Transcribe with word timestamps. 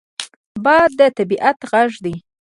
باد 0.63 0.91
د 0.99 1.01
طبعیت 1.17 1.57
غږ 1.71 1.91
دی 2.03 2.15